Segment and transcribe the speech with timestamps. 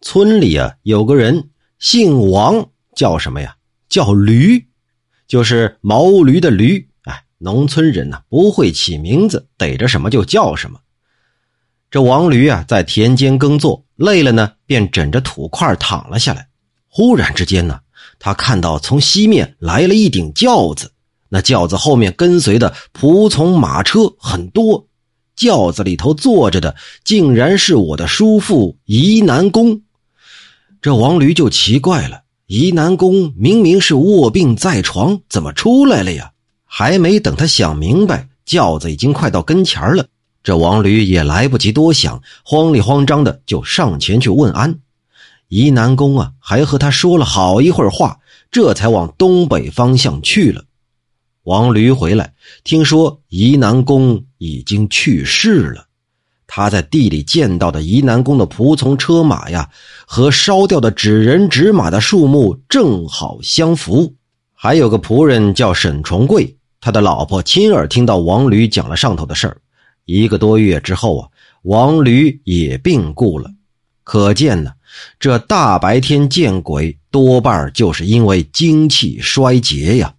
[0.00, 3.56] 村里啊有个人姓王，叫什么呀？
[3.88, 4.66] 叫驴，
[5.26, 6.88] 就是毛驴的驴。
[7.02, 10.78] 哎，农村人呢不会起名字，逮着什么就叫什么。
[11.90, 16.48] 这王驴啊在田间耕作，累了呢，便枕着土块躺了下来。
[16.88, 17.80] 忽然之间呢，
[18.18, 20.92] 他看到从西面来了一顶轿子，
[21.28, 24.86] 那轿子后面跟随的仆从马车很多。
[25.36, 26.74] 轿子里头坐着的，
[27.04, 29.82] 竟然是我的叔父宜南公。
[30.86, 36.30] 这王驴就奇怪了：宜南公明明是卧病在床，怎么出来了呀？
[36.64, 40.06] 还没等他想明白，轿子已经快到跟前了。
[40.44, 44.78] 这王驴也来不及多想，慌里慌张的就上前去问安。
[45.48, 48.20] 宜南公啊，还和他说了好一会儿话，
[48.52, 50.66] 这才往东北方向去了。
[51.42, 55.85] 王驴回来，听说宜南公已经去世了。
[56.46, 59.68] 他在地里见到的宜南宫的仆从车马呀，
[60.06, 64.14] 和烧掉的纸人纸马的数目正好相符。
[64.54, 69.58] 还有个仆人叫沈重贵，他的老婆亲耳听到王驴讲了上头的事儿。
[70.04, 71.28] 一个多月之后啊，
[71.62, 73.50] 王驴也病故了。
[74.04, 74.70] 可见呢，
[75.18, 80.14] 这大白天见鬼，多半就是因为精气衰竭呀。